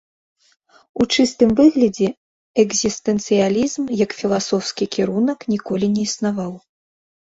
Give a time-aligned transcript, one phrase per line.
[1.03, 2.07] У чыстым выглядзе
[2.63, 6.53] экзістэнцыялізм як філасофскі кірунак ніколі не існаваў.